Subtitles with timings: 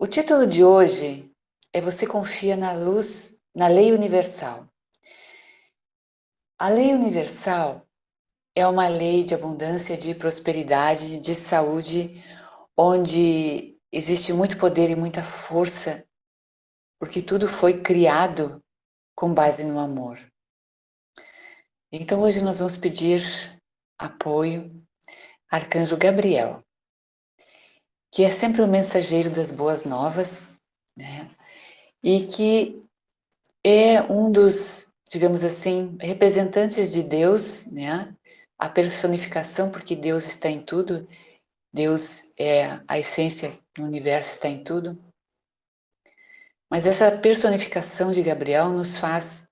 [0.00, 1.28] O título de hoje
[1.72, 4.64] é Você confia na luz, na lei universal.
[6.56, 7.84] A lei universal
[8.54, 12.22] é uma lei de abundância, de prosperidade, de saúde,
[12.78, 16.06] onde existe muito poder e muita força,
[17.00, 18.62] porque tudo foi criado
[19.16, 20.16] com base no amor.
[21.90, 23.20] Então hoje nós vamos pedir
[23.98, 24.80] apoio
[25.50, 26.62] Arcanjo Gabriel
[28.10, 30.56] que é sempre o mensageiro das boas novas,
[30.96, 31.30] né?
[32.02, 32.82] E que
[33.64, 38.14] é um dos, digamos assim, representantes de Deus, né?
[38.58, 41.08] A personificação, porque Deus está em tudo,
[41.72, 44.98] Deus é a essência do universo, está em tudo.
[46.70, 49.48] Mas essa personificação de Gabriel nos faz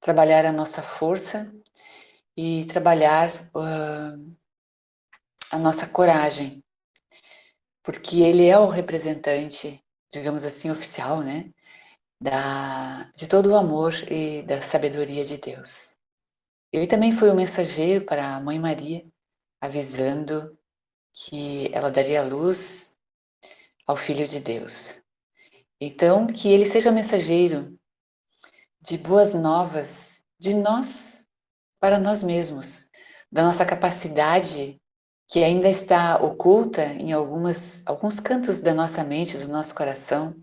[0.00, 1.52] trabalhar a nossa força
[2.36, 4.36] e trabalhar uh,
[5.52, 6.62] a nossa coragem,
[7.86, 9.80] porque ele é o representante,
[10.12, 11.48] digamos assim, oficial, né,
[12.20, 15.96] da, de todo o amor e da sabedoria de Deus.
[16.72, 19.06] Ele também foi o mensageiro para a Mãe Maria,
[19.60, 20.58] avisando
[21.12, 22.98] que ela daria luz
[23.86, 25.00] ao Filho de Deus.
[25.80, 27.78] Então, que ele seja mensageiro
[28.80, 31.24] de boas novas de nós
[31.78, 32.90] para nós mesmos,
[33.30, 34.80] da nossa capacidade
[35.28, 40.34] que ainda está oculta em algumas, alguns cantos da nossa mente, do nosso coração,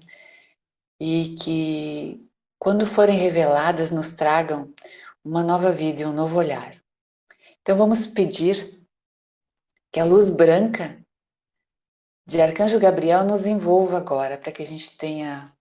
[1.00, 4.74] e que, quando forem reveladas, nos tragam
[5.24, 6.76] uma nova vida e um novo olhar.
[7.62, 8.82] Então, vamos pedir
[9.92, 10.98] que a luz branca
[12.26, 15.54] de Arcanjo Gabriel nos envolva agora, para que a gente tenha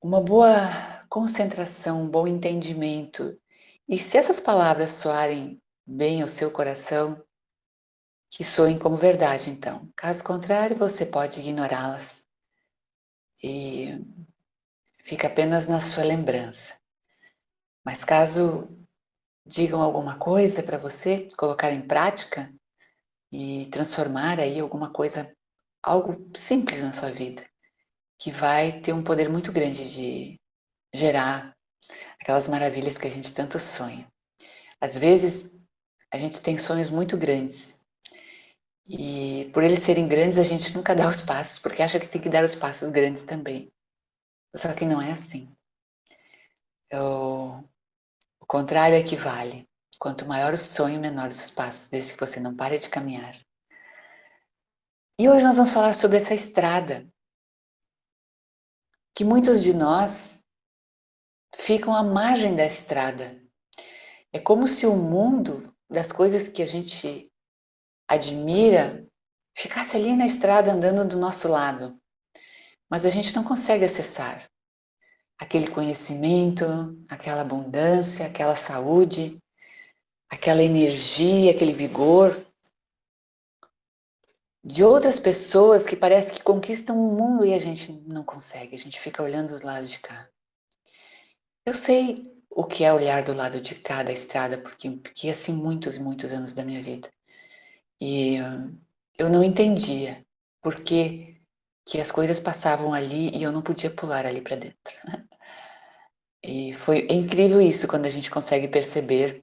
[0.00, 0.68] uma boa
[1.08, 3.40] concentração, um bom entendimento.
[3.88, 7.23] E se essas palavras soarem bem ao seu coração,
[8.34, 9.88] que soem como verdade, então.
[9.94, 12.24] Caso contrário, você pode ignorá-las
[13.40, 13.96] e
[15.04, 16.76] fica apenas na sua lembrança.
[17.86, 18.68] Mas caso
[19.46, 22.52] digam alguma coisa para você colocar em prática
[23.30, 25.32] e transformar aí alguma coisa,
[25.80, 27.46] algo simples na sua vida,
[28.18, 30.40] que vai ter um poder muito grande de
[30.92, 31.54] gerar
[32.20, 34.10] aquelas maravilhas que a gente tanto sonha.
[34.80, 35.60] Às vezes,
[36.12, 37.83] a gente tem sonhos muito grandes
[38.86, 42.20] e por eles serem grandes, a gente nunca dá os passos, porque acha que tem
[42.20, 43.72] que dar os passos grandes também.
[44.54, 45.54] Só que não é assim.
[46.92, 47.64] O,
[48.40, 48.96] o contrário.
[48.96, 49.66] É
[49.98, 53.40] Quanto maior o sonho, menores os passos, desde que você não pare de caminhar.
[55.18, 57.08] E hoje nós vamos falar sobre essa estrada,
[59.14, 60.44] que muitos de nós
[61.54, 63.40] ficam à margem da estrada.
[64.32, 67.32] É como se o mundo das coisas que a gente
[68.14, 69.06] admira
[69.56, 71.98] ficasse ali na estrada andando do nosso lado.
[72.90, 74.48] Mas a gente não consegue acessar
[75.38, 76.64] aquele conhecimento,
[77.08, 79.38] aquela abundância, aquela saúde,
[80.30, 82.44] aquela energia, aquele vigor
[84.64, 88.78] de outras pessoas que parece que conquistam o mundo e a gente não consegue, a
[88.78, 90.28] gente fica olhando do lado de cá.
[91.66, 95.52] Eu sei o que é olhar do lado de cá da estrada, porque, porque assim
[95.52, 97.10] muitos, muitos anos da minha vida.
[98.00, 98.36] E
[99.18, 100.24] eu não entendia
[100.60, 101.40] por que,
[101.86, 104.94] que as coisas passavam ali e eu não podia pular ali para dentro.
[106.46, 109.42] E foi incrível isso quando a gente consegue perceber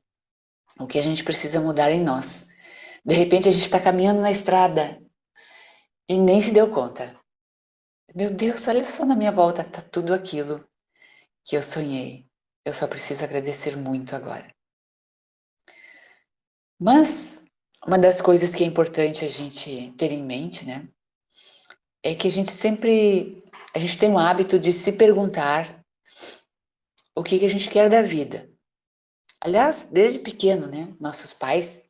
[0.80, 2.48] o que a gente precisa mudar em nós.
[3.04, 5.02] De repente a gente está caminhando na estrada
[6.08, 7.16] e nem se deu conta.
[8.14, 10.64] Meu Deus, olha só na minha volta, tá tudo aquilo
[11.44, 12.28] que eu sonhei.
[12.64, 14.54] Eu só preciso agradecer muito agora.
[16.80, 17.41] Mas
[17.86, 20.88] uma das coisas que é importante a gente ter em mente, né,
[22.04, 23.44] é que a gente sempre,
[23.76, 25.84] a gente tem o hábito de se perguntar
[27.16, 28.50] o que, que a gente quer da vida.
[29.40, 31.84] Aliás, desde pequeno, né, nossos pais,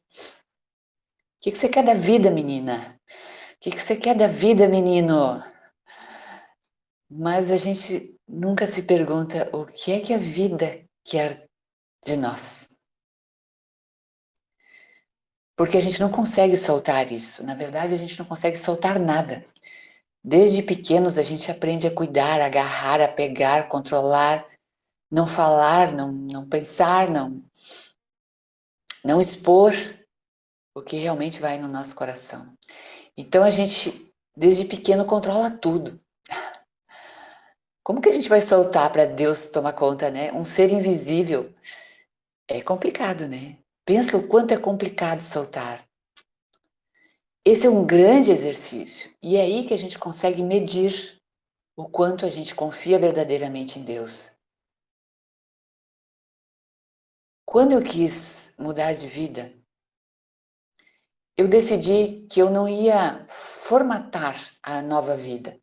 [1.37, 2.99] o que, que você quer da vida, menina?
[3.55, 5.43] O que, que você quer da vida, menino?
[7.09, 11.49] Mas a gente nunca se pergunta o que é que a vida quer
[12.05, 12.70] de nós
[15.61, 17.45] porque a gente não consegue soltar isso.
[17.45, 19.45] Na verdade, a gente não consegue soltar nada.
[20.23, 24.43] Desde pequenos a gente aprende a cuidar, a agarrar, a pegar, controlar,
[25.11, 27.43] não falar, não, não pensar, não,
[29.05, 29.71] não expor
[30.73, 32.57] o que realmente vai no nosso coração.
[33.15, 36.01] Então a gente, desde pequeno, controla tudo.
[37.83, 40.33] Como que a gente vai soltar para Deus tomar conta, né?
[40.33, 41.53] Um ser invisível
[42.47, 43.60] é complicado, né?
[43.85, 45.85] Pensa o quanto é complicado soltar.
[47.43, 49.13] esse é um grande exercício.
[49.21, 51.19] E é aí que a gente consegue medir
[51.75, 54.31] o quanto a gente confia verdadeiramente em Deus.
[57.45, 59.53] Quando eu quis mudar de vida,
[61.35, 65.59] eu decidi que eu não ia formatar a nova vida.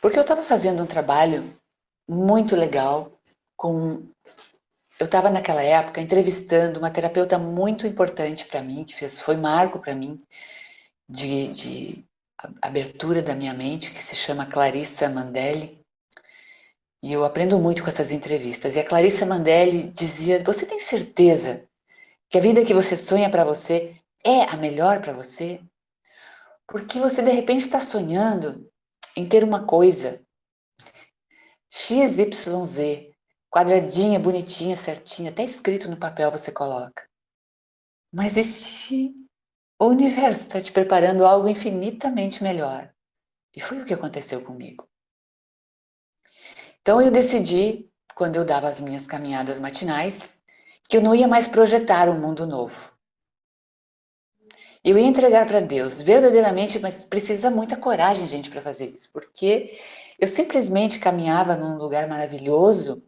[0.00, 1.42] Porque eu estava fazendo um trabalho
[2.08, 3.20] muito legal
[3.56, 4.08] com
[4.98, 9.78] eu estava naquela época entrevistando uma terapeuta muito importante para mim, que fez, foi marco
[9.78, 10.18] para mim
[11.08, 12.04] de, de
[12.62, 15.80] abertura da minha mente, que se chama Clarissa Mandelli.
[17.02, 18.74] E eu aprendo muito com essas entrevistas.
[18.74, 21.68] E a Clarissa Mandelli dizia: Você tem certeza
[22.30, 23.94] que a vida que você sonha para você
[24.24, 25.60] é a melhor para você?
[26.66, 28.68] Porque você de repente está sonhando
[29.16, 30.20] em ter uma coisa
[31.70, 33.14] XYZ,
[33.56, 37.08] quadradinha, bonitinha, certinha, até escrito no papel você coloca.
[38.12, 39.14] Mas esse
[39.80, 42.92] universo está te preparando algo infinitamente melhor.
[43.54, 44.86] E foi o que aconteceu comigo.
[46.82, 50.42] Então eu decidi, quando eu dava as minhas caminhadas matinais,
[50.86, 52.92] que eu não ia mais projetar um mundo novo.
[54.84, 59.80] Eu ia entregar para Deus, verdadeiramente, mas precisa muita coragem, gente, para fazer isso, porque
[60.18, 63.02] eu simplesmente caminhava num lugar maravilhoso,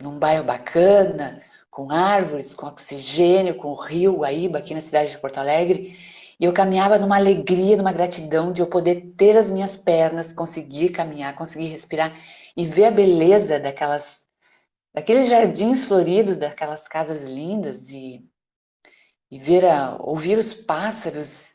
[0.00, 5.18] num bairro bacana, com árvores, com oxigênio, com o rio Guaíba, aqui na cidade de
[5.18, 5.98] Porto Alegre,
[6.38, 10.90] e eu caminhava numa alegria, numa gratidão de eu poder ter as minhas pernas, conseguir
[10.90, 12.12] caminhar, conseguir respirar
[12.56, 14.24] e ver a beleza daquelas
[14.92, 18.24] daqueles jardins floridos, daquelas casas lindas e
[19.30, 21.54] e ver a, ouvir os pássaros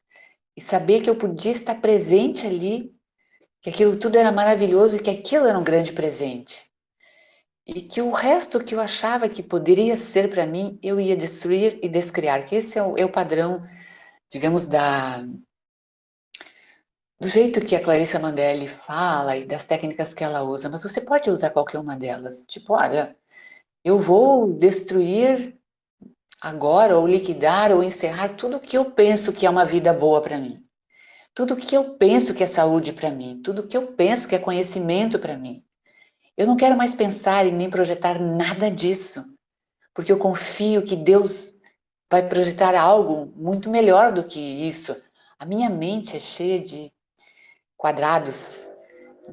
[0.55, 2.93] e saber que eu podia estar presente ali,
[3.61, 6.68] que aquilo tudo era maravilhoso e que aquilo era um grande presente.
[7.75, 11.79] E que o resto que eu achava que poderia ser para mim, eu ia destruir
[11.83, 13.63] e descriar, que esse é o, é o padrão,
[14.31, 15.23] digamos, da
[17.19, 21.01] do jeito que a Clarissa Mandelli fala e das técnicas que ela usa, mas você
[21.01, 22.43] pode usar qualquer uma delas.
[22.47, 23.15] Tipo, olha,
[23.83, 25.55] eu vou destruir
[26.41, 30.39] agora, ou liquidar, ou encerrar tudo que eu penso que é uma vida boa para
[30.39, 30.65] mim.
[31.35, 34.39] Tudo que eu penso que é saúde para mim, tudo que eu penso que é
[34.39, 35.63] conhecimento para mim.
[36.39, 39.25] Eu não quero mais pensar e nem projetar nada disso,
[39.93, 41.59] porque eu confio que Deus
[42.09, 44.95] vai projetar algo muito melhor do que isso.
[45.37, 46.93] A minha mente é cheia de
[47.75, 48.65] quadrados,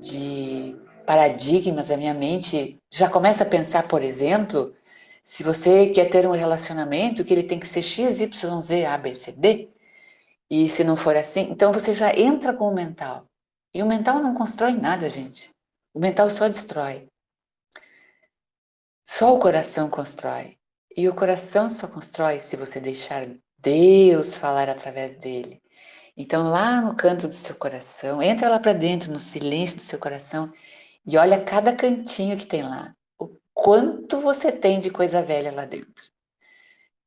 [0.00, 0.76] de
[1.06, 4.74] paradigmas, a minha mente já começa a pensar, por exemplo,
[5.22, 8.98] se você quer ter um relacionamento, que ele tem que ser X, Y, Z, A,
[8.98, 9.70] B, C, D,
[10.50, 13.26] e se não for assim, então você já entra com o mental.
[13.72, 15.54] E o mental não constrói nada, gente.
[15.96, 17.08] O mental só destrói.
[19.08, 20.58] Só o coração constrói.
[20.94, 23.26] E o coração só constrói se você deixar
[23.58, 25.62] Deus falar através dele.
[26.14, 29.98] Então, lá no canto do seu coração, entra lá para dentro, no silêncio do seu
[29.98, 30.52] coração,
[31.06, 32.94] e olha cada cantinho que tem lá
[33.54, 36.04] quanto você tem de coisa velha lá dentro,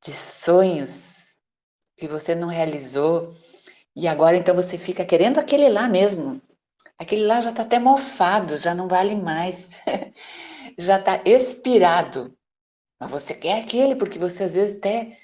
[0.04, 1.38] de sonhos
[1.96, 3.30] que você não realizou
[3.94, 6.42] e agora então você fica querendo aquele lá mesmo.
[7.00, 9.70] Aquele lá já está até mofado, já não vale mais,
[10.76, 12.36] já está expirado.
[13.00, 15.18] Mas você quer aquele porque você às vezes até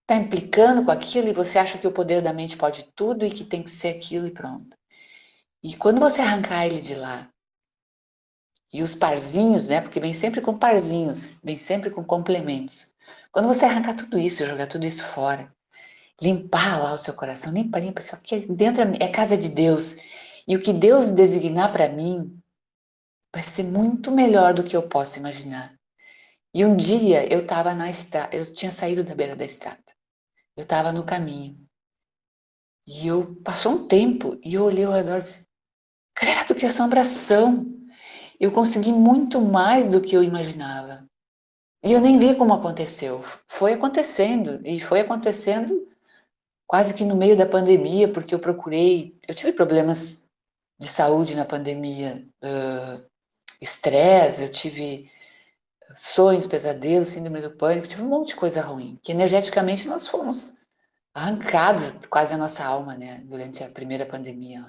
[0.00, 3.30] está implicando com aquilo e você acha que o poder da mente pode tudo e
[3.30, 4.74] que tem que ser aquilo e pronto.
[5.62, 7.28] E quando você arrancar ele de lá
[8.72, 9.82] e os parzinhos, né?
[9.82, 12.94] Porque vem sempre com parzinhos, vem sempre com complementos.
[13.30, 15.52] Quando você arrancar tudo isso, jogar tudo isso fora,
[16.18, 19.96] limpar lá o seu coração, limpa, limpa, isso aqui dentro é casa de Deus.
[20.50, 22.36] E o que Deus designar para mim
[23.32, 25.72] vai ser muito melhor do que eu posso imaginar.
[26.52, 29.78] E um dia eu estava na estrada, eu tinha saído da beira da estrada.
[30.56, 31.56] Eu estava no caminho.
[32.84, 35.46] E eu passou um tempo e eu olhei ao redor e disse:
[36.16, 37.64] Credo, que assombração!
[38.40, 41.06] eu consegui muito mais do que eu imaginava.
[41.84, 43.22] E eu nem vi como aconteceu.
[43.46, 45.86] Foi acontecendo, e foi acontecendo
[46.66, 49.16] quase que no meio da pandemia, porque eu procurei.
[49.28, 50.29] Eu tive problemas
[50.80, 52.26] de saúde na pandemia,
[53.60, 55.12] estresse, eu tive
[55.94, 60.60] sonhos, pesadelos, síndrome do pânico, tive um monte de coisa ruim, que energeticamente nós fomos
[61.14, 64.64] arrancados quase a nossa alma, né, durante a primeira pandemia,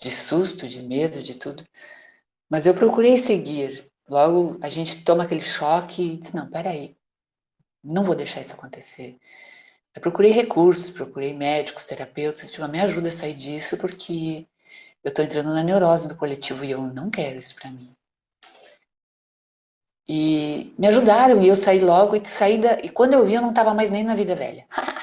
[0.00, 1.66] de susto, de medo, de tudo.
[2.48, 3.90] Mas eu procurei seguir.
[4.08, 6.96] Logo a gente toma aquele choque e diz: não, peraí,
[7.82, 9.18] não vou deixar isso acontecer.
[9.94, 14.48] Eu procurei recursos, procurei médicos, terapeutas, tipo, me ajuda a sair disso porque
[15.02, 17.94] eu estou entrando na neurose do coletivo e eu não quero isso para mim.
[20.08, 23.42] E me ajudaram e eu saí logo e saí da, e quando eu vi eu
[23.42, 24.66] não estava mais nem na vida velha.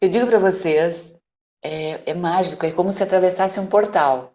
[0.00, 1.16] Eu digo para vocês,
[1.62, 4.34] é, é mágico, é como se atravessasse um portal.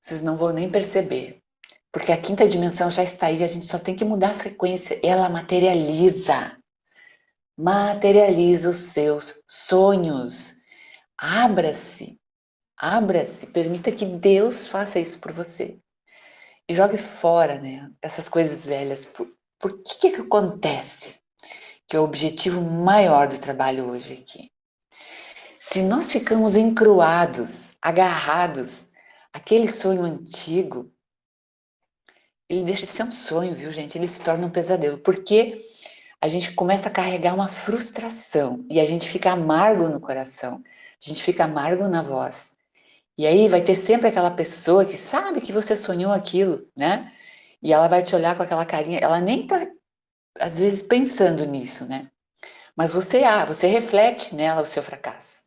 [0.00, 1.42] Vocês não vão nem perceber.
[1.92, 4.98] Porque a quinta dimensão já está aí, a gente só tem que mudar a frequência.
[5.04, 6.56] Ela materializa.
[7.58, 10.54] Materializa os seus sonhos.
[11.18, 12.18] Abra-se.
[12.78, 13.46] Abra-se.
[13.48, 15.78] Permita que Deus faça isso por você.
[16.68, 19.04] E jogue fora né, essas coisas velhas.
[19.04, 19.28] Por,
[19.58, 21.14] por que, que acontece?
[21.88, 24.50] Que é o objetivo maior do trabalho hoje aqui.
[25.60, 28.90] Se nós ficamos encruados, agarrados
[29.32, 30.92] aquele sonho antigo,
[32.48, 33.98] ele deixa de ser um sonho, viu, gente?
[33.98, 35.60] Ele se torna um pesadelo, porque
[36.20, 41.08] a gente começa a carregar uma frustração e a gente fica amargo no coração, a
[41.08, 42.55] gente fica amargo na voz.
[43.18, 47.12] E aí vai ter sempre aquela pessoa que sabe que você sonhou aquilo, né?
[47.62, 49.66] E ela vai te olhar com aquela carinha, ela nem tá,
[50.38, 52.10] às vezes, pensando nisso, né?
[52.76, 55.40] Mas você, ah, você reflete nela o seu fracasso.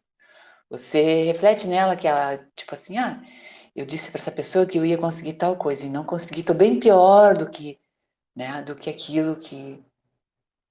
[0.69, 3.21] Você reflete nela que ela, tipo assim, ah,
[3.75, 6.55] eu disse para essa pessoa que eu ia conseguir tal coisa e não consegui, estou
[6.55, 7.79] bem pior do que,
[8.35, 9.83] né, do que aquilo que,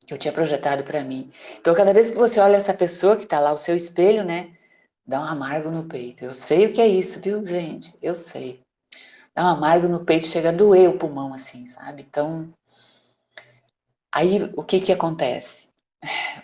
[0.06, 1.30] que eu tinha projetado para mim.
[1.60, 4.57] Então, cada vez que você olha essa pessoa que está lá, o seu espelho, né,
[5.08, 6.22] dá um amargo no peito.
[6.22, 7.96] Eu sei o que é isso, viu, gente?
[8.02, 8.60] Eu sei.
[9.34, 12.02] Dá um amargo no peito, chega a doer o pulmão, assim, sabe?
[12.02, 12.52] Então,
[14.14, 15.72] aí o que que acontece?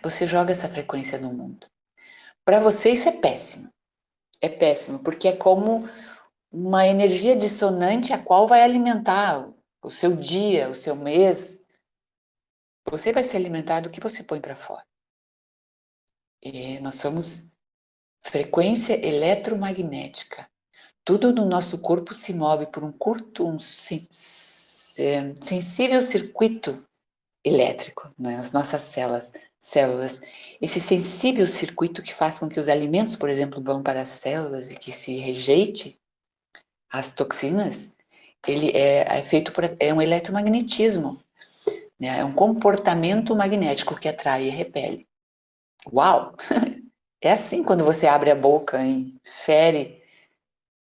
[0.02, 1.66] Você joga essa frequência no mundo.
[2.44, 3.68] Para você isso é péssimo.
[4.40, 5.88] É péssimo, porque é como
[6.50, 9.50] uma energia dissonante a qual vai alimentar
[9.82, 11.66] o seu dia, o seu mês.
[12.90, 14.84] Você vai se alimentar do que você põe para fora.
[16.42, 17.54] E nós somos
[18.24, 20.48] frequência eletromagnética.
[21.04, 25.34] Tudo no nosso corpo se move por um curto, um sensível
[26.00, 26.82] circuito
[27.44, 28.58] elétrico nas né?
[28.58, 30.20] nossas células, células.
[30.60, 34.70] Esse sensível circuito que faz com que os alimentos, por exemplo, vão para as células
[34.70, 36.00] e que se rejeite
[36.90, 37.94] as toxinas,
[38.46, 41.20] ele é, é feito por é um eletromagnetismo,
[42.00, 42.20] né?
[42.20, 45.06] é um comportamento magnético que atrai e repele.
[45.92, 46.34] Uau!
[47.24, 50.04] É assim quando você abre a boca e fere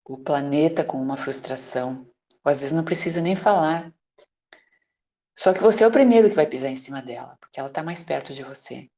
[0.04, 2.06] o planeta com uma frustração.
[2.44, 3.94] Ou às vezes não precisa nem falar.
[5.34, 7.82] Só que você é o primeiro que vai pisar em cima dela, porque ela está
[7.82, 8.90] mais perto de você.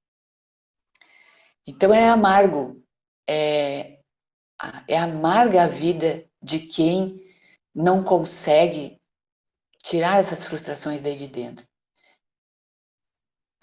[1.68, 2.84] Então é amargo,
[3.30, 4.00] é,
[4.88, 7.24] é amarga a vida de quem
[7.76, 9.00] não consegue
[9.84, 11.64] tirar essas frustrações daí de dentro.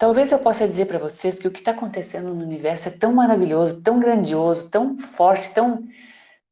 [0.03, 3.13] Talvez eu possa dizer para vocês que o que está acontecendo no universo é tão
[3.13, 5.87] maravilhoso, tão grandioso, tão forte, tão,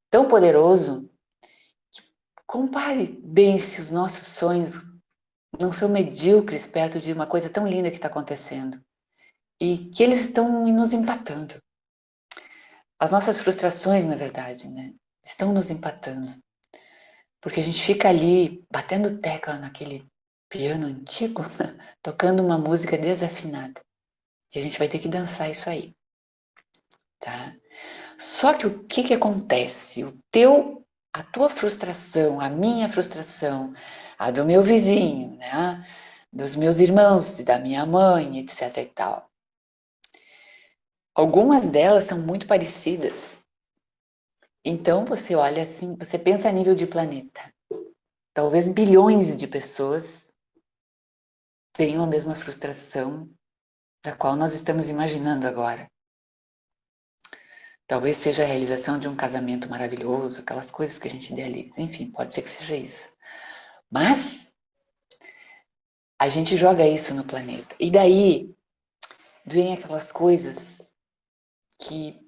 [0.10, 1.12] tão poderoso,
[1.91, 2.01] que
[2.48, 4.75] compare bem se os nossos sonhos
[5.60, 8.81] não são medíocres perto de uma coisa tão linda que está acontecendo.
[9.60, 11.62] E que eles estão nos empatando.
[12.98, 14.93] As nossas frustrações, na verdade, né?
[15.25, 16.34] estão nos empatando.
[17.41, 20.10] Porque a gente fica ali batendo tecla naquele
[20.51, 21.43] piano antigo,
[22.03, 23.81] tocando uma música desafinada.
[24.53, 25.96] E a gente vai ter que dançar isso aí.
[27.20, 27.55] Tá?
[28.17, 30.03] Só que o que que acontece?
[30.03, 33.74] O teu, a tua frustração, a minha frustração,
[34.20, 35.84] a do meu vizinho, né?
[36.31, 39.29] Dos meus irmãos, da minha mãe, etc e tal.
[41.15, 43.41] Algumas delas são muito parecidas.
[44.63, 47.41] Então você olha assim, você pensa a nível de planeta.
[48.34, 50.30] Talvez bilhões de pessoas
[51.73, 53.29] tenham a mesma frustração
[54.03, 55.89] da qual nós estamos imaginando agora.
[57.87, 61.81] Talvez seja a realização de um casamento maravilhoso, aquelas coisas que a gente idealiza.
[61.81, 63.09] Enfim, pode ser que seja isso.
[63.89, 64.53] Mas
[66.17, 67.75] a gente joga isso no planeta.
[67.79, 68.55] E daí
[69.45, 70.93] vem aquelas coisas
[71.77, 72.21] que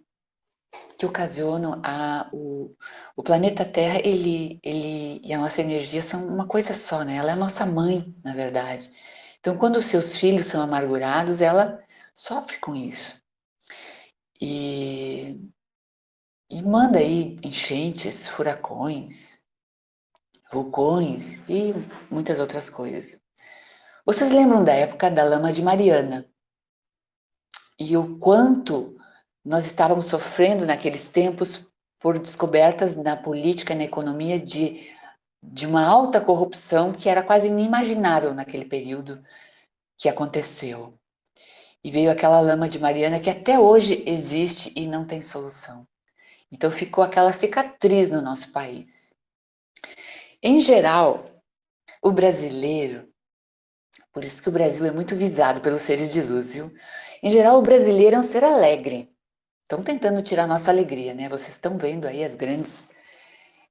[0.98, 2.76] que ocasionam a, o,
[3.16, 7.18] o planeta Terra, ele, ele e a nossa energia são uma coisa só, né?
[7.18, 8.90] Ela é a nossa mãe, na verdade.
[9.44, 11.78] Então, quando os seus filhos são amargurados, ela
[12.16, 13.22] sofre com isso.
[14.40, 15.38] E,
[16.50, 19.40] e manda aí enchentes, furacões,
[20.50, 21.74] vulcões e
[22.10, 23.20] muitas outras coisas.
[24.06, 26.26] Vocês lembram da época da lama de Mariana?
[27.78, 28.98] E o quanto
[29.44, 31.68] nós estávamos sofrendo naqueles tempos
[32.00, 34.90] por descobertas na política e na economia de,
[35.44, 39.24] de uma alta corrupção que era quase inimaginável naquele período
[39.98, 40.98] que aconteceu.
[41.84, 45.86] E veio aquela lama de Mariana que até hoje existe e não tem solução.
[46.50, 49.14] Então ficou aquela cicatriz no nosso país.
[50.42, 51.26] Em geral,
[52.02, 53.10] o brasileiro,
[54.14, 56.72] Por isso que o Brasil é muito visado pelos seres de luz, viu?
[57.22, 59.12] Em geral, o brasileiro é um ser alegre.
[59.64, 61.28] Estão tentando tirar nossa alegria, né?
[61.28, 62.92] Vocês estão vendo aí as grandes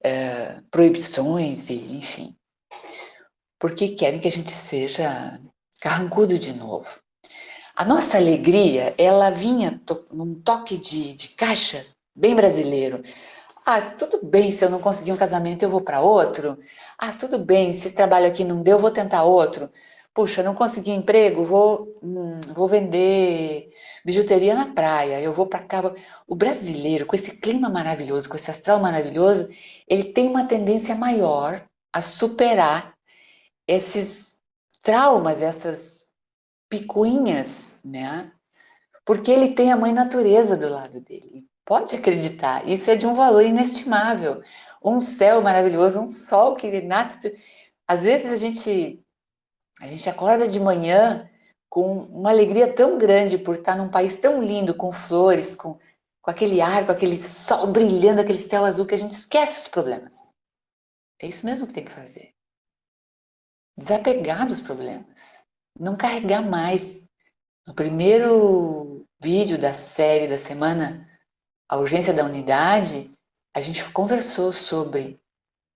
[0.07, 2.37] uh, proibições e, enfim.
[3.59, 5.41] Porque querem que a gente seja
[5.81, 7.01] carrancudo de novo.
[7.75, 13.03] A nossa alegria, ela vinha to num toque de, de caixa bem brasileiro.
[13.65, 16.59] Ah, tudo bem, se eu não conseguir um casamento, eu vou para outro.
[16.99, 19.71] Ah, tudo bem, se esse trabalho aqui não deu, eu vou tentar outro.
[20.15, 23.71] Puxa, não consegui emprego, vou, hum, vou vender
[24.05, 25.95] bijuteria na praia, eu vou para cá.
[26.27, 29.49] O brasileiro, com esse clima maravilhoso, com esse astral maravilhoso,
[29.89, 32.95] ele tem uma tendência maior a superar
[33.67, 34.35] esses
[34.83, 36.07] traumas, essas
[36.69, 38.33] picuinhas, né?
[39.05, 41.47] Porque ele tem a mãe natureza do lado dele.
[41.65, 44.43] Pode acreditar, isso é de um valor inestimável.
[44.83, 47.33] Um céu maravilhoso, um sol que nasce.
[47.87, 48.99] Às vezes a gente
[49.81, 51.29] a gente acorda de manhã
[51.69, 55.79] com uma alegria tão grande por estar num país tão lindo, com flores, com,
[56.23, 59.69] com aquele ar, com aquele sol brilhando, aquele céu azul, que a gente esquece os
[59.69, 60.33] problemas.
[61.21, 62.33] É isso mesmo que tem que fazer.
[63.77, 65.45] Desapegar dos problemas.
[65.79, 67.05] Não carregar mais.
[67.67, 71.09] No primeiro vídeo da série da semana,
[71.69, 73.13] A Urgência da Unidade,
[73.55, 75.21] a gente conversou sobre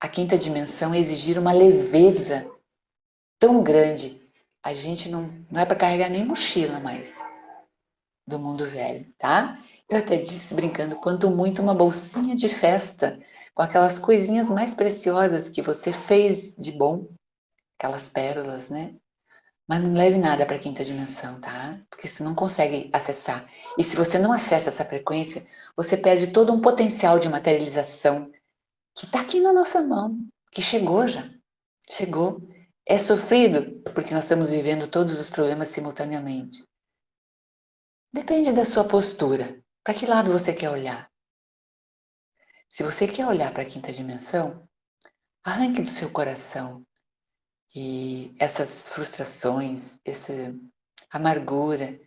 [0.01, 2.51] a quinta dimensão exigir uma leveza
[3.39, 4.27] tão grande
[4.67, 7.25] a gente não, não é para carregar nem mochila mais
[8.27, 9.57] do mundo velho, tá?
[9.89, 13.19] Eu até disse brincando, quanto muito uma bolsinha de festa
[13.55, 17.09] com aquelas coisinhas mais preciosas que você fez de bom,
[17.79, 18.97] aquelas pérolas, né?
[19.69, 21.81] Mas não leve nada para a quinta dimensão, tá?
[21.89, 23.49] Porque você não consegue acessar.
[23.79, 28.31] E se você não acessa essa frequência, você perde todo um potencial de materialização
[28.97, 30.19] que está aqui na nossa mão,
[30.51, 31.29] que chegou já.
[31.89, 32.41] Chegou.
[32.85, 36.65] É sofrido porque nós estamos vivendo todos os problemas simultaneamente.
[38.13, 39.63] Depende da sua postura.
[39.87, 41.09] Para que lado você quer olhar?
[42.69, 44.69] Se você quer olhar para a quinta dimensão,
[45.45, 46.85] arranque do seu coração
[47.73, 50.53] e essas frustrações, essa
[51.13, 52.01] amargura,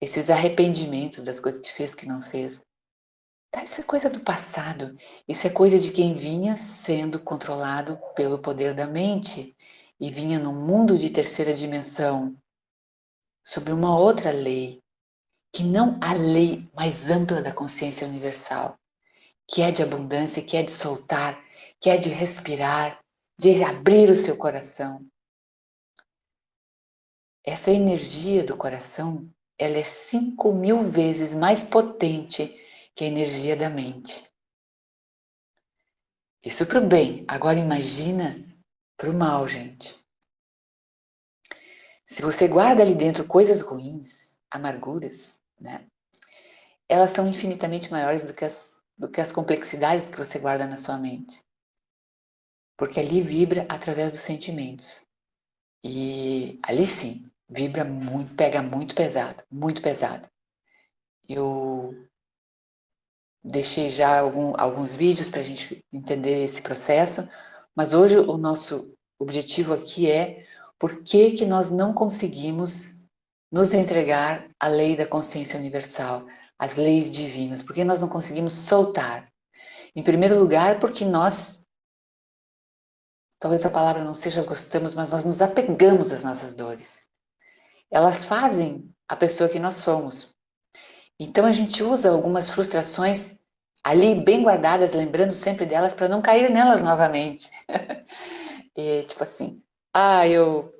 [0.00, 2.64] esses arrependimentos das coisas que fez que não fez.
[3.50, 4.96] Tá, isso é coisa do passado.
[5.28, 9.54] Isso é coisa de quem vinha sendo controlado pelo poder da mente
[10.00, 12.34] e vinha num mundo de terceira dimensão,
[13.44, 14.82] sob uma outra lei,
[15.52, 18.78] que não a lei mais ampla da consciência universal,
[19.46, 21.42] que é de abundância, que é de soltar,
[21.80, 23.00] que é de respirar,
[23.38, 25.06] de abrir o seu coração.
[27.44, 32.54] Essa energia do coração, ela é cinco mil vezes mais potente
[32.94, 34.28] que a energia da mente.
[36.44, 37.24] Isso para o bem.
[37.26, 38.44] Agora imagina
[38.96, 39.96] para o mal, gente.
[42.04, 45.86] Se você guarda ali dentro coisas ruins, amarguras, né?
[46.88, 50.78] Elas são infinitamente maiores do que as, do que as complexidades que você guarda na
[50.78, 51.42] sua mente.
[52.76, 55.02] Porque ali vibra através dos sentimentos.
[55.84, 60.28] E ali sim, vibra muito, pega muito pesado, muito pesado.
[61.28, 61.94] Eu
[63.42, 67.28] deixei já algum, alguns vídeos para a gente entender esse processo,
[67.74, 70.46] mas hoje o nosso objetivo aqui é
[70.78, 72.97] por que, que nós não conseguimos
[73.50, 76.26] nos entregar à lei da consciência universal,
[76.58, 79.30] às leis divinas, por que nós não conseguimos soltar?
[79.94, 81.64] Em primeiro lugar, porque nós,
[83.38, 87.06] talvez a palavra não seja gostamos, mas nós nos apegamos às nossas dores.
[87.90, 90.36] Elas fazem a pessoa que nós somos.
[91.18, 93.38] Então a gente usa algumas frustrações
[93.82, 97.50] ali bem guardadas, lembrando sempre delas para não cair nelas novamente.
[98.76, 99.62] e, tipo assim,
[99.94, 100.72] ah, eu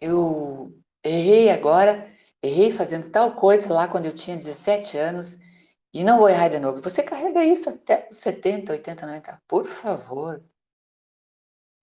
[0.00, 2.08] eu errei agora,
[2.42, 5.38] errei fazendo tal coisa lá quando eu tinha 17 anos
[5.92, 6.80] e não vou errar de novo.
[6.82, 9.42] Você carrega isso até os 70, 80, 90.
[9.46, 10.42] Por favor.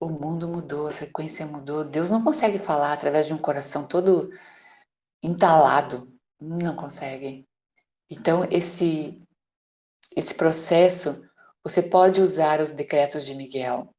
[0.01, 1.83] O mundo mudou, a frequência mudou.
[1.83, 4.31] Deus não consegue falar através de um coração todo
[5.21, 6.11] entalado.
[6.39, 7.47] Não consegue.
[8.09, 9.21] Então, esse
[10.15, 11.29] esse processo,
[11.63, 13.93] você pode usar os decretos de Miguel.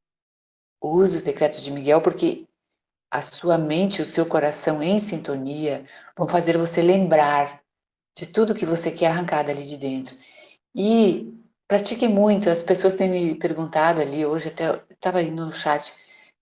[0.81, 2.47] Use os decretos de Miguel porque
[3.11, 5.83] a sua mente, o seu coração em sintonia
[6.17, 7.61] vão fazer você lembrar
[8.17, 10.17] de tudo que você quer arrancar dali de dentro.
[10.75, 11.33] E
[11.67, 12.49] pratique muito.
[12.49, 15.93] As pessoas têm me perguntado ali hoje, até estava aí no chat,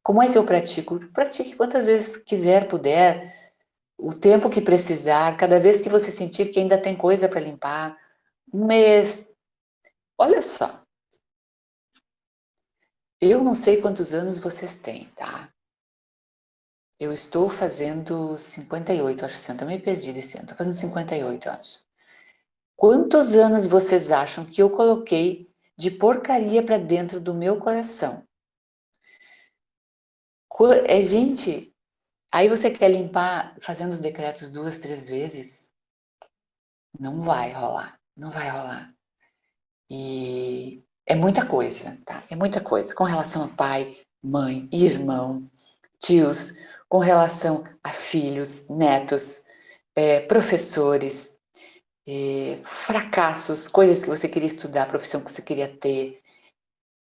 [0.03, 0.99] como é que eu pratico?
[1.09, 3.51] Pratique quantas vezes quiser, puder,
[3.97, 7.97] o tempo que precisar, cada vez que você sentir que ainda tem coisa para limpar,
[8.53, 9.29] um mês,
[10.21, 10.83] Olha só.
[13.21, 15.49] Eu não sei quantos anos vocês têm, tá?
[16.99, 20.43] Eu estou fazendo 58, acho que eu também perdi desse ano.
[20.43, 21.85] Estou fazendo 58 anos.
[22.75, 28.27] Quantos anos vocês acham que eu coloquei de porcaria para dentro do meu coração?
[30.85, 31.73] É, gente,
[32.33, 35.71] aí você quer limpar fazendo os decretos duas, três vezes?
[36.99, 38.93] Não vai rolar, não vai rolar.
[39.89, 42.21] E é muita coisa, tá?
[42.29, 42.93] É muita coisa.
[42.93, 45.49] Com relação a pai, mãe, irmão,
[45.97, 46.51] tios,
[46.89, 49.43] com relação a filhos, netos,
[49.95, 51.39] é, professores,
[52.07, 56.19] é, fracassos, coisas que você queria estudar, profissão que você queria ter.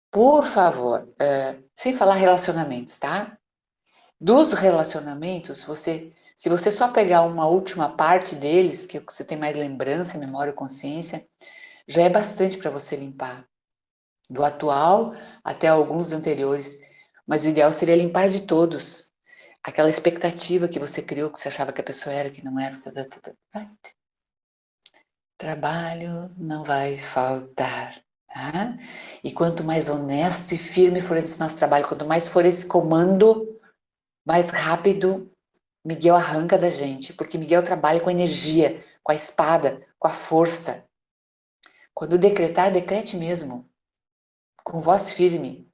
[0.09, 3.37] Por favor, é, sem falar relacionamentos, tá?
[4.21, 9.57] Dos relacionamentos, você, se você só pegar uma última parte deles, que você tem mais
[9.57, 11.27] lembrança, memória, consciência,
[11.85, 13.45] já é bastante para você limpar.
[14.29, 16.79] Do atual até alguns anteriores.
[17.27, 19.12] Mas o ideal seria limpar de todos
[19.63, 22.79] aquela expectativa que você criou, que você achava que a pessoa era, que não era.
[25.37, 28.03] Trabalho não vai faltar.
[28.27, 28.77] Tá?
[29.23, 33.59] E quanto mais honesto e firme for esse nosso trabalho, quanto mais for esse comando,
[34.25, 35.31] mais rápido
[35.85, 40.83] Miguel arranca da gente, porque Miguel trabalha com energia, com a espada, com a força.
[41.93, 43.69] Quando decretar, decrete mesmo,
[44.63, 45.69] com voz firme.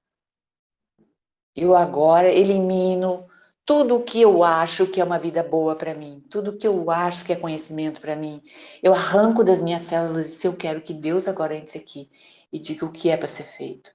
[1.55, 3.28] Eu agora elimino
[3.69, 6.65] tudo o que eu acho que é uma vida boa para mim, tudo o que
[6.65, 8.41] eu acho que é conhecimento para mim,
[8.81, 12.09] eu arranco das minhas células se eu quero que Deus agora entre aqui
[12.51, 13.91] e diga o que é para ser feito.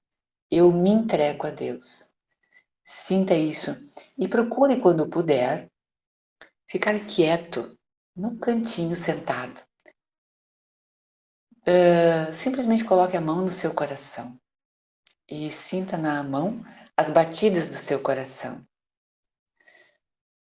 [0.49, 2.09] Eu me entrego a Deus.
[2.85, 3.77] Sinta isso
[4.17, 5.69] e procure quando puder
[6.69, 7.77] ficar quieto
[8.15, 9.61] num cantinho sentado.
[11.67, 14.39] Uh, simplesmente coloque a mão no seu coração
[15.29, 16.65] e sinta na mão
[16.97, 18.65] as batidas do seu coração.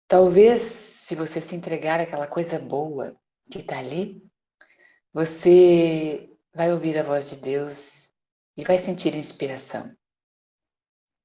[0.10, 3.16] Talvez, se você se entregar àquela coisa boa
[3.52, 4.20] que está ali,
[5.14, 8.12] você vai ouvir a voz de Deus
[8.58, 9.96] e vai sentir inspiração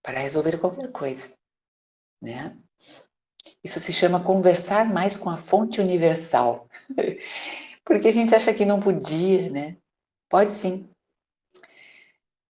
[0.03, 1.35] para resolver qualquer coisa,
[2.21, 2.55] né?
[3.65, 6.69] Isso se chama conversar mais com a fonte universal.
[7.87, 9.79] Porque a gente acha que não podia, né?
[10.29, 10.91] Pode sim.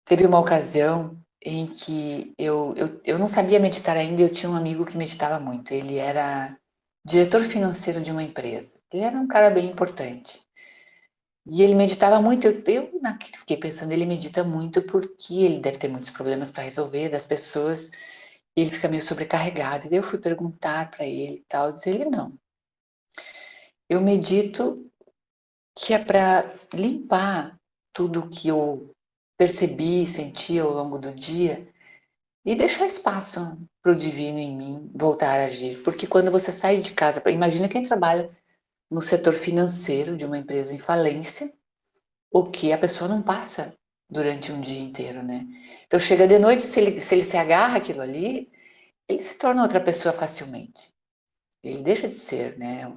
[0.05, 4.57] Teve uma ocasião em que eu, eu, eu não sabia meditar ainda, eu tinha um
[4.57, 5.73] amigo que meditava muito.
[5.73, 6.59] Ele era
[7.05, 8.81] diretor financeiro de uma empresa.
[8.93, 10.41] Ele era um cara bem importante.
[11.47, 12.47] E ele meditava muito.
[12.47, 12.93] Eu, eu
[13.39, 17.91] fiquei pensando, ele medita muito porque ele deve ter muitos problemas para resolver das pessoas.
[18.57, 19.87] E ele fica meio sobrecarregado.
[19.87, 22.39] E daí eu fui perguntar para ele e tal, dizer ele não.
[23.89, 24.91] Eu medito
[25.77, 27.59] que é para limpar
[27.93, 28.94] tudo que eu
[29.37, 31.67] percebi, senti ao longo do dia
[32.45, 35.83] e deixar espaço para o divino em mim voltar a agir.
[35.83, 38.31] Porque quando você sai de casa, imagina quem trabalha
[38.91, 41.51] no setor financeiro de uma empresa em falência,
[42.31, 43.75] o que a pessoa não passa
[44.11, 45.47] durante um dia inteiro, né?
[45.87, 48.51] Então chega de noite, se ele se, ele se agarra aquilo ali,
[49.09, 50.93] ele se torna outra pessoa facilmente.
[51.63, 52.93] Ele deixa de ser, né?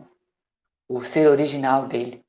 [0.90, 2.24] O ser original dele.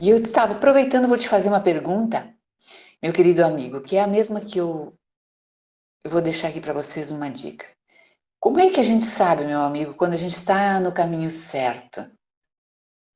[0.00, 2.34] E eu estava aproveitando, vou te fazer uma pergunta,
[3.02, 4.94] meu querido amigo, que é a mesma que eu,
[6.04, 7.66] eu vou deixar aqui para vocês uma dica.
[8.40, 12.10] Como é que a gente sabe, meu amigo, quando a gente está no caminho certo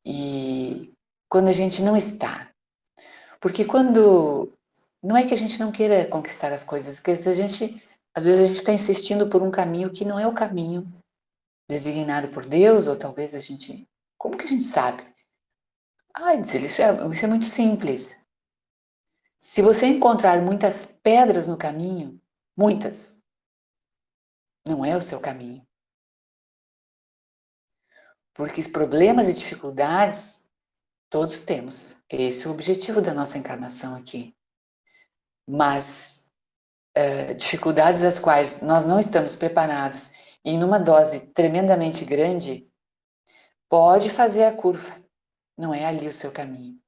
[0.06, 0.92] e
[1.28, 2.50] quando a gente não está?
[3.40, 4.52] Porque quando
[5.02, 7.82] não é que a gente não queira conquistar as coisas, porque a gente
[8.16, 10.90] às vezes a gente está insistindo por um caminho que não é o caminho
[11.68, 13.86] designado por Deus, ou talvez a gente.
[14.16, 15.04] Como que a gente sabe?
[16.18, 16.60] Ah, isso é,
[17.12, 18.26] isso é muito simples.
[19.38, 22.18] Se você encontrar muitas pedras no caminho,
[22.56, 23.22] muitas,
[24.64, 25.66] não é o seu caminho.
[28.32, 30.48] Porque problemas e dificuldades
[31.10, 31.96] todos temos.
[32.08, 34.34] Esse é o objetivo da nossa encarnação aqui.
[35.46, 36.30] Mas
[36.96, 42.66] uh, dificuldades às quais nós não estamos preparados e numa dose tremendamente grande,
[43.68, 45.05] pode fazer a curva
[45.56, 46.78] não é ali o seu caminho.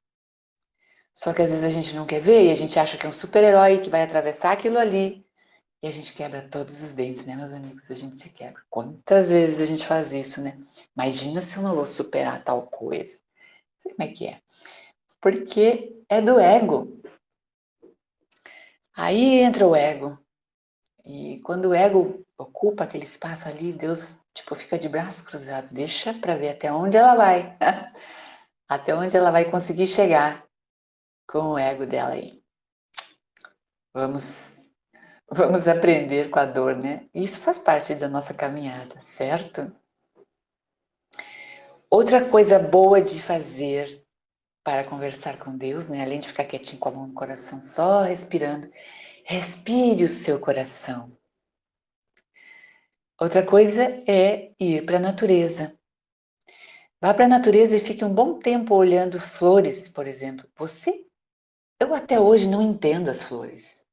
[1.15, 3.09] Só que às vezes a gente não quer ver e a gente acha que é
[3.09, 5.27] um super-herói que vai atravessar aquilo ali.
[5.83, 7.91] E a gente quebra todos os dentes, né, meus amigos?
[7.91, 8.63] A gente se quebra.
[8.69, 10.59] Quantas vezes a gente faz isso, né?
[10.97, 13.15] Imagina se eu não vou superar tal coisa.
[13.15, 14.41] Não sei como é que é.
[15.21, 17.01] Porque é do ego.
[18.97, 20.19] Aí entra o ego.
[21.05, 25.69] E quando o ego ocupa aquele espaço ali, Deus, tipo, fica de braço cruzado.
[25.73, 27.57] Deixa para ver até onde ela vai.
[28.69, 30.47] até onde ela vai conseguir chegar
[31.27, 32.43] com o ego dela aí.
[33.95, 34.59] Vamos,
[35.31, 37.07] Vamos aprender com a dor, né?
[37.15, 39.71] Isso faz parte da nossa caminhada, certo?
[41.91, 44.03] Outra coisa boa de fazer
[44.65, 46.03] para conversar com Deus, né?
[46.03, 48.71] Além de ficar quietinho com a mão no coração, só respirando,
[49.23, 51.13] respire o seu coração.
[53.21, 55.78] Outra coisa é ir para a natureza.
[57.01, 60.49] Vá para a natureza e fique um bom tempo olhando flores, por exemplo.
[60.57, 61.07] Você,
[61.81, 63.87] eu até hoje não entendo as flores.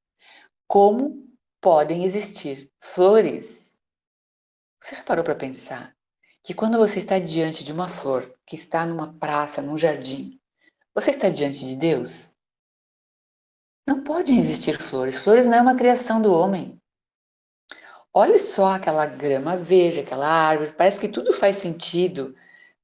[0.68, 1.24] Como
[1.62, 3.78] podem existir flores.
[4.82, 5.96] Você já parou para pensar
[6.42, 10.40] que quando você está diante de uma flor que está numa praça, num jardim,
[10.96, 12.34] você está diante de Deus?
[13.88, 15.20] Não podem existir flores.
[15.20, 16.82] Flores não é uma criação do homem.
[18.12, 22.36] Olhe só aquela grama verde, aquela árvore, parece que tudo faz sentido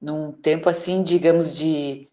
[0.02, 2.10] num tempo assim, digamos, de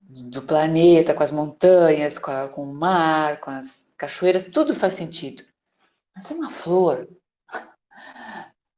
[0.00, 4.94] do planeta, com as montanhas, com, a, com o mar, com as cachoeiras, tudo faz
[4.94, 5.44] sentido.
[6.14, 7.08] Mas uma flor,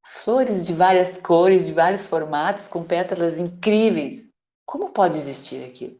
[0.05, 4.27] flores de várias cores, de vários formatos, com pétalas incríveis,
[4.67, 5.99] como pode existir aquilo?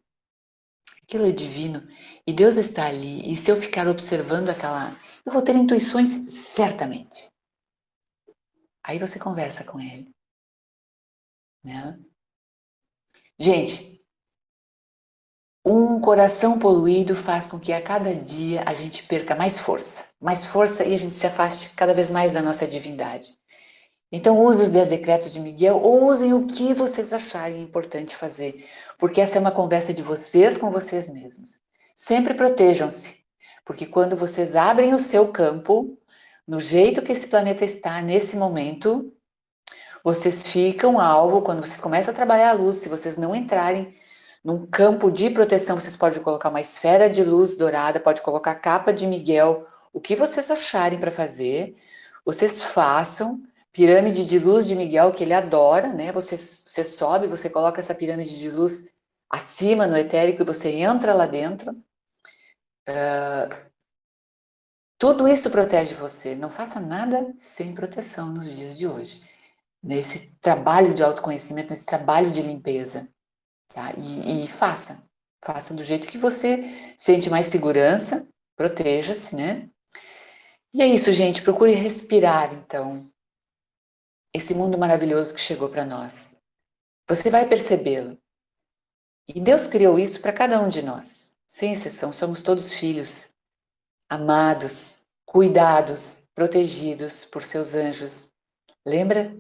[1.03, 1.87] Aquilo é divino
[2.27, 3.31] e Deus está ali.
[3.31, 7.31] E se eu ficar observando aquela, eu vou ter intuições certamente.
[8.85, 10.15] Aí você conversa com ele,
[11.65, 11.99] né?
[13.39, 13.93] Gente,
[15.65, 20.45] um coração poluído faz com que a cada dia a gente perca mais força, mais
[20.45, 23.37] força e a gente se afaste cada vez mais da nossa divindade.
[24.11, 28.67] Então use os 10 decretos de Miguel ou usem o que vocês acharem importante fazer,
[28.99, 31.61] porque essa é uma conversa de vocês com vocês mesmos.
[31.97, 33.25] Sempre protejam-se,
[33.65, 35.97] porque quando vocês abrem o seu campo,
[36.47, 39.15] no jeito que esse planeta está nesse momento,
[40.05, 43.95] vocês ficam alvo, quando vocês começam a trabalhar a luz, se vocês não entrarem
[44.45, 48.93] num campo de proteção, vocês podem colocar uma esfera de luz dourada, pode colocar capa
[48.93, 51.77] de Miguel, o que vocês acharem para fazer,
[52.25, 53.43] vocês façam.
[53.73, 56.13] Pirâmide de luz de Miguel, que ele adora, né?
[56.13, 58.85] Você, você sobe, você coloca essa pirâmide de luz
[59.31, 61.73] acima no etérico e você entra lá dentro.
[62.87, 63.49] Uh,
[64.99, 66.37] tudo isso protege você.
[66.37, 69.23] Não faça nada sem proteção nos dias de hoje.
[69.83, 73.09] Nesse trabalho de autoconhecimento, nesse trabalho de limpeza.
[73.69, 73.93] Tá?
[73.97, 75.09] E, e faça.
[75.45, 79.69] Faça do jeito que você sente mais segurança, proteja-se, né?
[80.73, 81.43] E é isso, gente.
[81.43, 83.11] Procure respirar, então,
[84.35, 86.39] esse mundo maravilhoso que chegou para nós.
[87.09, 88.17] Você vai percebê-lo.
[89.29, 91.35] E Deus criou isso para cada um de nós.
[91.47, 93.29] Sem exceção, somos todos filhos,
[94.09, 98.31] amados, cuidados, protegidos por seus anjos.
[98.87, 99.37] Lembra?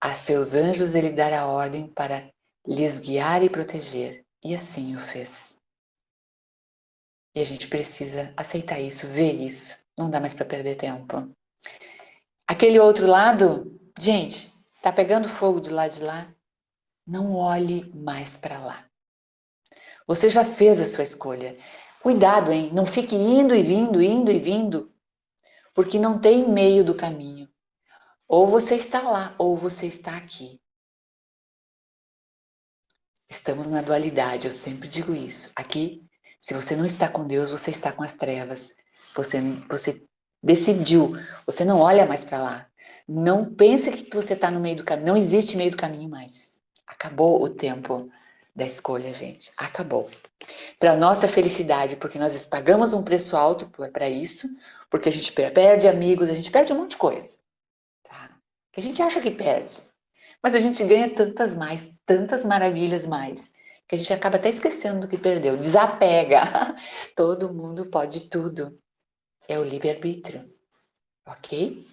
[0.00, 2.30] A seus anjos ele dará ordem para
[2.66, 4.24] lhes guiar e proteger.
[4.44, 5.58] E assim o fez.
[7.34, 9.76] E a gente precisa aceitar isso, ver isso.
[9.96, 11.30] Não dá mais para perder tempo.
[12.46, 16.32] Aquele outro lado, gente, tá pegando fogo do lado de lá.
[17.06, 18.88] Não olhe mais para lá.
[20.06, 21.56] Você já fez a sua escolha.
[22.00, 22.70] Cuidado, hein?
[22.72, 24.92] Não fique indo e vindo, indo e vindo,
[25.74, 27.47] porque não tem meio do caminho.
[28.28, 30.60] Ou você está lá, ou você está aqui.
[33.26, 35.50] Estamos na dualidade, eu sempre digo isso.
[35.56, 36.06] Aqui,
[36.38, 38.74] se você não está com Deus, você está com as trevas.
[39.14, 40.02] Você, você
[40.42, 41.12] decidiu,
[41.46, 42.66] você não olha mais para lá.
[43.08, 45.08] Não pense que você está no meio do caminho.
[45.08, 46.58] Não existe meio do caminho mais.
[46.86, 48.10] Acabou o tempo
[48.54, 49.50] da escolha, gente.
[49.56, 50.08] Acabou.
[50.78, 54.48] Para nossa felicidade, porque nós pagamos um preço alto para isso,
[54.90, 57.38] porque a gente perde amigos, a gente perde um monte de coisa.
[58.72, 59.82] Que a gente acha que perde.
[60.42, 63.50] Mas a gente ganha tantas mais, tantas maravilhas mais,
[63.86, 65.56] que a gente acaba até esquecendo do que perdeu.
[65.56, 66.42] Desapega.
[67.16, 68.78] Todo mundo pode tudo.
[69.48, 70.44] É o livre-arbítrio.
[71.26, 71.86] Ok?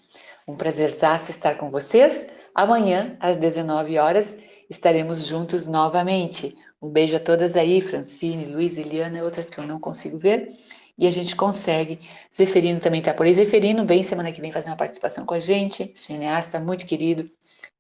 [0.48, 2.28] Um prazerzaço estar com vocês.
[2.54, 4.38] Amanhã, às 19 horas,
[4.70, 6.56] estaremos juntos novamente.
[6.82, 10.50] Um beijo a todas aí, Francine, Luiz, Eliana e outras que eu não consigo ver.
[10.98, 12.00] E a gente consegue.
[12.34, 13.34] Zeferino também está por aí.
[13.34, 15.92] Zeferino vem semana que vem fazer uma participação com a gente.
[15.94, 17.30] Cineasta muito querido.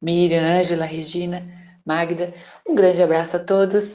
[0.01, 1.41] Miriam, Ângela, Regina,
[1.85, 2.33] Magda.
[2.67, 3.93] Um grande abraço a todos.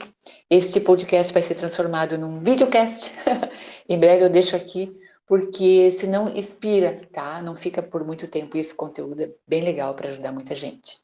[0.49, 3.13] Este podcast vai ser transformado num videocast.
[3.87, 4.91] em breve eu deixo aqui,
[5.27, 7.41] porque senão expira, tá?
[7.41, 8.57] Não fica por muito tempo.
[8.57, 10.97] E esse conteúdo é bem legal para ajudar muita gente.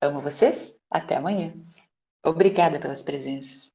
[0.00, 0.78] Amo vocês.
[0.88, 1.52] Até amanhã.
[2.24, 3.73] Obrigada pelas presenças.